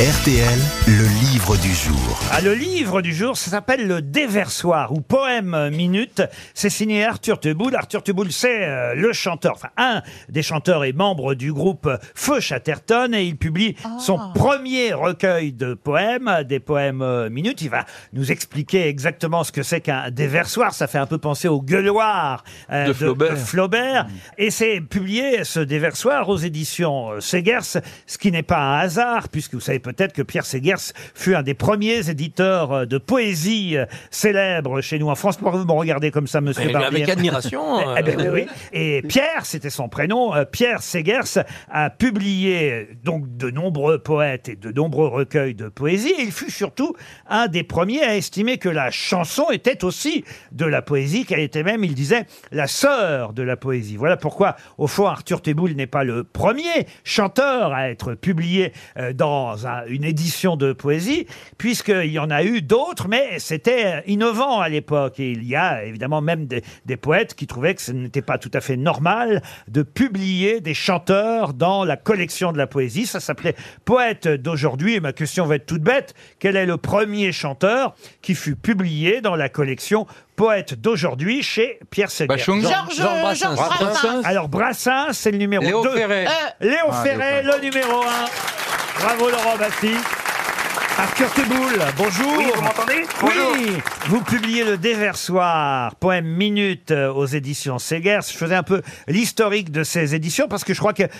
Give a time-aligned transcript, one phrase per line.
[0.00, 2.18] RTL, le livre du jour.
[2.32, 6.20] Ah, le livre du jour, ça s'appelle Le Déversoir ou Poème Minute.
[6.52, 7.76] C'est signé Arthur Teboul.
[7.76, 12.40] Arthur Teboul, c'est euh, le chanteur, enfin un des chanteurs et membre du groupe Feu
[12.40, 17.62] Chatterton et il publie son premier recueil de poèmes, des poèmes euh, minutes.
[17.62, 20.74] Il va nous expliquer exactement ce que c'est qu'un déversoir.
[20.74, 23.38] Ça fait un peu penser au gueuloir euh, De Flaubert.
[23.38, 24.06] Flaubert.
[24.38, 29.28] Et c'est publié, ce déversoir, aux éditions euh, Segers, ce qui n'est pas un hasard,
[29.28, 33.76] puisque vous savez peut-être que Pierre Segers fut un des premiers éditeurs euh, de poésie
[33.76, 35.36] euh, célèbre chez nous en France.
[35.36, 37.62] Pourquoi vous me regardez comme ça, monsieur Mais Barbier avec admiration.
[37.96, 38.46] eh ben euh, oui, oui.
[38.72, 44.56] Et Pierre, c'était son prénom, euh, Pierre Segers a publié donc de nombreux poètes et
[44.56, 46.14] de nombreux recueils de poésie.
[46.18, 46.94] Et il fut surtout
[47.28, 51.62] un des premiers à estimer que la chanson était aussi de la poésie, qu'elle était
[51.62, 53.96] même, il disait, la sœur de la poésie.
[53.96, 59.12] Voilà pourquoi, au fond, Arthur Teboul n'est pas le premier chanteur à être publié euh,
[59.12, 61.26] dans un- une édition de poésie,
[61.58, 65.20] puisqu'il y en a eu d'autres, mais c'était euh, innovant à l'époque.
[65.20, 68.38] Et il y a évidemment même des, des poètes qui trouvaient que ce n'était pas
[68.38, 73.06] tout à fait normal de publier des chanteurs dans la collection de la poésie.
[73.06, 74.94] Ça s'appelait Poète d'aujourd'hui.
[74.94, 76.14] Et ma question va être toute bête.
[76.38, 80.06] Quel est le premier chanteur qui fut publié dans la collection
[80.36, 82.60] Poète d'aujourd'hui chez Pierre Bachung.
[82.60, 83.56] Georges Jean Brassens.
[83.56, 84.22] Georges Brassens.
[84.24, 85.90] Alors Brassens, c'est le numéro Léo 2.
[85.90, 86.26] Ferré.
[86.60, 88.63] Léo Ferré, le numéro 1.
[89.00, 89.94] Bravo Laurent Basti.
[90.96, 92.32] Arthur Teboul, bonjour.
[92.38, 98.20] Oui, vous m'entendez Oui, vous publiez le Déversoir, poème minute euh, aux éditions Segers.
[98.30, 101.10] Je faisais un peu l'historique de ces éditions parce que je crois qu'elles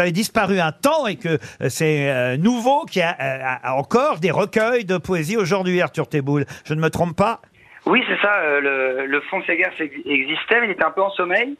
[0.00, 3.74] avaient disparu un temps et que euh, c'est euh, nouveau qu'il y a, euh, a
[3.76, 6.44] encore des recueils de poésie aujourd'hui, Arthur Teboul.
[6.66, 7.40] Je ne me trompe pas?
[7.86, 8.34] Oui, c'est ça.
[8.40, 11.56] euh, le, le fonds Segers ex- existait, mais il était un peu en sommeil.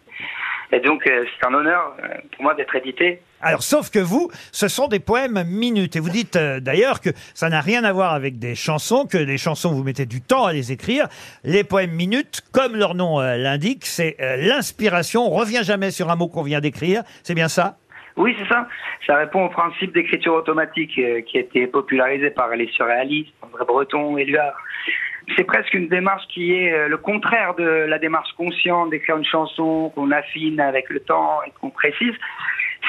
[0.73, 3.23] Et donc, euh, c'est un honneur euh, pour moi d'être édité.
[3.45, 5.97] Alors, sauf que vous, ce sont des poèmes minutes.
[5.97, 9.19] Et vous dites euh, d'ailleurs que ça n'a rien à voir avec des chansons, que
[9.19, 11.09] les chansons, vous mettez du temps à les écrire.
[11.43, 15.27] Les poèmes minutes, comme leur nom euh, l'indique, c'est euh, l'inspiration.
[15.27, 17.03] On revient jamais sur un mot qu'on vient d'écrire.
[17.25, 17.79] C'est bien ça?
[18.17, 18.69] Oui, c'est ça.
[19.09, 24.17] Ça répond au principe d'écriture automatique qui a été popularisé par les surréalistes, André Breton,
[24.19, 24.55] Éluard.
[25.37, 29.91] C'est presque une démarche qui est le contraire de la démarche consciente d'écrire une chanson
[29.95, 32.15] qu'on affine avec le temps et qu'on précise.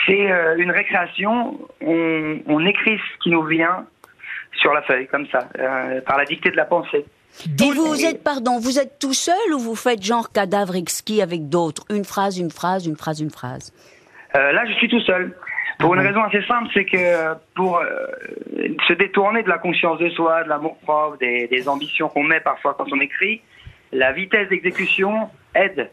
[0.06, 1.58] C'est euh, une récréation.
[1.82, 3.86] On, on écrit ce qui nous vient
[4.54, 7.06] sur la feuille, comme ça, euh, par la dictée de la pensée.
[7.48, 11.50] Et vous êtes, pardon, vous êtes tout seul ou vous faites genre cadavre exquis avec
[11.50, 11.84] d'autres?
[11.90, 13.74] Une phrase, une phrase, une phrase, une phrase.
[14.36, 15.36] Euh, là, je suis tout seul.
[15.80, 17.88] Pour une raison assez simple, c'est que pour euh,
[18.88, 22.40] se détourner de la conscience de soi, de l'amour propre, des, des ambitions qu'on met
[22.40, 23.42] parfois quand on écrit,
[23.92, 25.90] la vitesse d'exécution aide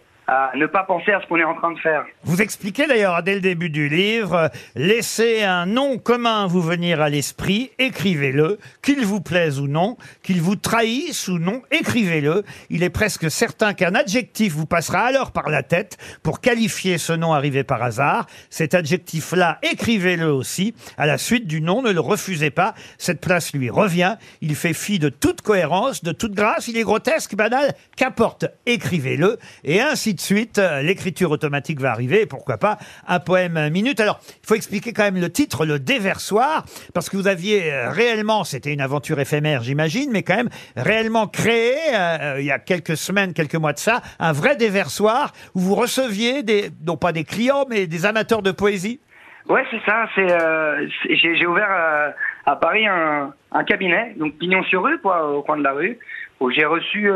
[0.55, 2.05] ne pas penser à ce qu'on est en train de faire.
[2.25, 7.01] Vous expliquez d'ailleurs dès le début du livre, euh, laissez un nom commun vous venir
[7.01, 12.45] à l'esprit, écrivez-le, qu'il vous plaise ou non, qu'il vous trahisse ou non, écrivez-le.
[12.69, 17.13] Il est presque certain qu'un adjectif vous passera alors par la tête pour qualifier ce
[17.13, 18.27] nom arrivé par hasard.
[18.51, 20.75] Cet adjectif-là, écrivez-le aussi.
[20.97, 22.75] À la suite du nom, ne le refusez pas.
[22.99, 24.17] Cette place lui revient.
[24.41, 26.69] Il fait fi de toute cohérence, de toute grâce.
[26.69, 27.75] Il est grotesque, banal.
[27.97, 29.39] Qu'importe, écrivez-le.
[29.65, 32.27] Et ainsi de suite, euh, l'écriture automatique va arriver.
[32.27, 34.01] Pourquoi pas un poème minute.
[34.01, 36.65] Alors, il faut expliquer quand même le titre, le déversoir,
[36.95, 41.27] parce que vous aviez euh, réellement, c'était une aventure éphémère, j'imagine, mais quand même réellement
[41.27, 45.33] créé, euh, euh, il y a quelques semaines, quelques mois de ça, un vrai déversoir
[45.55, 49.01] où vous receviez des, non pas des clients, mais des amateurs de poésie.
[49.49, 50.07] Ouais, c'est ça.
[50.15, 52.15] C'est euh, j'ai ouvert
[52.47, 53.33] à Paris un,
[53.67, 55.99] cabinet, donc pignon sur rue, quoi, au coin de la rue,
[56.39, 57.11] où j'ai reçu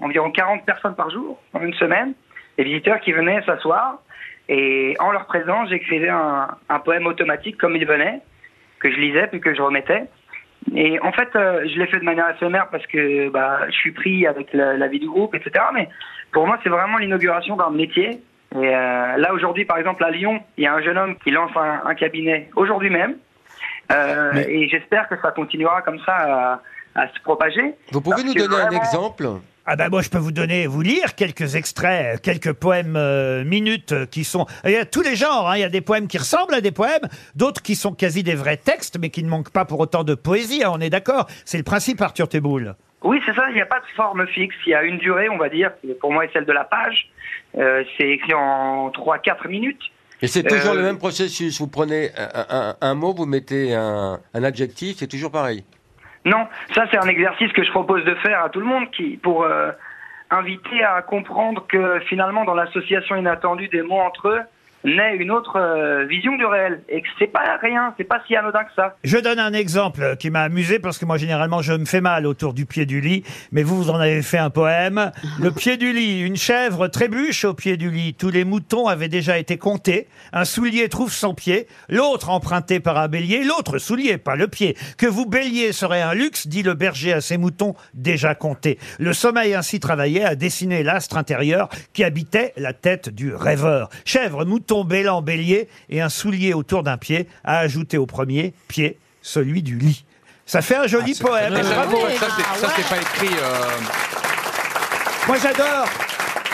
[0.00, 2.14] environ 40 personnes par jour en une semaine,
[2.58, 3.98] des visiteurs qui venaient s'asseoir
[4.48, 8.20] et en leur présence, j'écrivais un, un poème automatique comme il venait,
[8.78, 10.04] que je lisais puis que je remettais.
[10.74, 13.92] Et en fait, euh, je l'ai fait de manière éphémère parce que bah, je suis
[13.92, 15.64] pris avec la, la vie du groupe, etc.
[15.72, 15.88] Mais
[16.32, 18.20] pour moi, c'est vraiment l'inauguration d'un métier.
[18.54, 21.30] Et euh, là, aujourd'hui, par exemple, à Lyon, il y a un jeune homme qui
[21.30, 23.16] lance un, un cabinet aujourd'hui même.
[23.92, 26.16] Euh, Et j'espère que ça continuera comme ça
[26.94, 27.74] à, à se propager.
[27.92, 29.26] Vous pouvez nous donner un exemple?
[29.66, 33.92] Ah ben moi je peux vous donner, vous lire quelques extraits, quelques poèmes euh, minutes
[33.92, 34.46] euh, qui sont...
[34.64, 35.56] Il y a tous les genres, hein.
[35.56, 38.34] il y a des poèmes qui ressemblent à des poèmes, d'autres qui sont quasi des
[38.34, 41.26] vrais textes, mais qui ne manquent pas pour autant de poésie, hein, on est d'accord.
[41.46, 42.74] C'est le principe Arthur Teboul.
[43.02, 44.54] Oui, c'est ça, il n'y a pas de forme fixe.
[44.66, 46.64] Il y a une durée, on va dire, qui pour moi est celle de la
[46.64, 47.08] page.
[47.56, 49.80] Euh, c'est écrit en 3-4 minutes.
[50.22, 51.58] Et c'est toujours Euh, le même processus.
[51.60, 55.64] Vous prenez un, un- un mot, vous mettez un, un adjectif, c'est toujours pareil.
[56.24, 59.16] Non, ça c'est un exercice que je propose de faire à tout le monde qui,
[59.18, 59.70] pour euh,
[60.30, 64.40] inviter à comprendre que finalement dans l'association inattendue des mots entre eux,
[64.84, 66.82] naît une autre euh, vision du réel.
[66.88, 68.96] Et que c'est pas rien, c'est pas si anodin que ça.
[69.02, 72.26] Je donne un exemple qui m'a amusé parce que moi généralement je me fais mal
[72.26, 75.10] autour du pied du lit, mais vous vous en avez fait un poème.
[75.40, 78.14] Le pied du lit, une chèvre trébuche au pied du lit.
[78.14, 80.06] Tous les moutons avaient déjà été comptés.
[80.32, 84.76] Un soulier trouve son pied, l'autre emprunté par un bélier, l'autre soulier, pas le pied.
[84.98, 88.78] Que vous bélier serait un luxe, dit le berger à ses moutons déjà comptés.
[88.98, 93.88] Le sommeil ainsi travaillé a dessiné l'astre intérieur qui habitait la tête du rêveur.
[94.04, 98.98] Chèvre, mouton, bélan, bélier et un soulier autour d'un pied a ajouté au premier pied
[99.22, 100.04] celui du lit.
[100.46, 101.54] Ça fait un joli poème.
[101.54, 102.72] Mais bravo, oui, ça, c'est- ça, ouais.
[102.76, 103.34] c'est pas écrit.
[103.40, 103.68] euh,
[105.28, 105.86] Moi j'adore.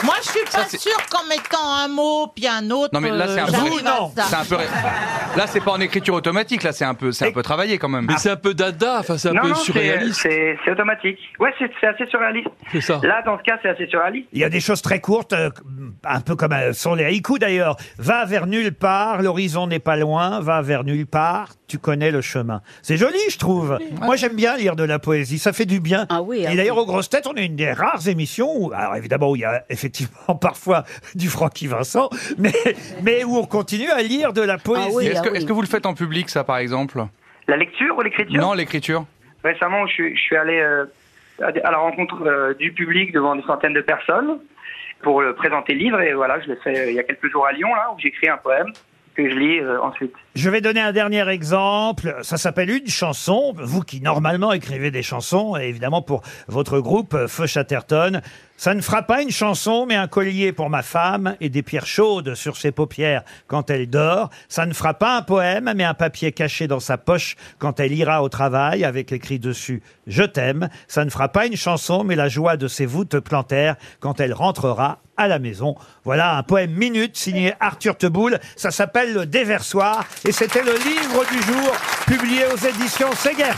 [0.03, 2.89] Moi, je suis pas c'est- sûre qu'en mettant un mot puis un autre.
[2.95, 4.13] Non, mais là, c'est un euh, peu- j'arrive Vous, à non.
[4.17, 4.25] ça.
[4.31, 4.57] C'est un peu.
[4.57, 4.67] ré-
[5.37, 6.65] Là, c'est pas en écriture automatique.
[6.65, 8.07] Là, c'est un peu, c'est un peu travaillé quand même.
[8.09, 10.21] Mais c'est un peu dada, enfin c'est un non, peu non, surréaliste.
[10.23, 11.19] c'est- c'est automatique.
[11.39, 12.49] Ouais, c'est c'est assez surréaliste.
[12.73, 13.01] C'est ça.
[13.05, 14.27] Là, dans ce cas, c'est assez surréaliste.
[14.33, 15.51] Il y a des choses très courtes, euh,
[16.05, 17.77] un peu comme euh, sont les haïkus d'ailleurs.
[17.99, 22.21] Va vers nulle part, l'horizon n'est pas loin, va vers nulle part, tu connais le
[22.23, 22.61] chemin.
[22.83, 23.79] C'est joli, je trouve.
[24.03, 26.07] Moi, j'aime bien lire de la poésie, ça fait du bien.
[26.09, 28.73] Ah oui, ah Et d'ailleurs, aux grosses têtes, on est une des rares émissions où,
[28.73, 30.83] alors évidemment, où il y a effectivement parfois
[31.15, 32.53] du Francky Vincent, mais,
[33.03, 34.87] mais où on continue à lire de la poésie.
[34.91, 35.39] Ah oui, Est-ce que, oui.
[35.39, 37.05] est-ce que vous le faites en public, ça, par exemple?
[37.49, 38.41] La lecture ou l'écriture?
[38.41, 39.05] Non, l'écriture.
[39.45, 40.85] Récemment, je suis, je suis allé euh,
[41.41, 44.39] à la rencontre euh, du public devant des centaines de personnes
[45.03, 46.01] pour euh, présenter le livre.
[46.01, 47.99] Et voilà, je l'ai fait euh, il y a quelques jours à Lyon, là, où
[47.99, 48.73] j'écris un poème
[49.17, 50.15] que je lis euh, ensuite.
[50.37, 52.15] Je vais donner un dernier exemple.
[52.23, 53.53] Ça s'appelle une chanson.
[53.57, 58.21] Vous qui normalement écrivez des chansons, et évidemment pour votre groupe Feu Chatterton,
[58.61, 61.87] ça ne fera pas une chanson, mais un collier pour ma femme et des pierres
[61.87, 64.29] chaudes sur ses paupières quand elle dort.
[64.51, 67.95] Ça ne fera pas un poème, mais un papier caché dans sa poche quand elle
[67.95, 70.69] ira au travail avec écrit dessus Je t'aime.
[70.89, 74.35] Ça ne fera pas une chanson, mais la joie de ses voûtes plantaires quand elle
[74.35, 75.75] rentrera à la maison.
[76.05, 78.39] Voilà un poème minute signé Arthur Teboul.
[78.57, 81.73] Ça s'appelle Le Déversoir et c'était le livre du jour
[82.07, 83.55] publié aux éditions Segers.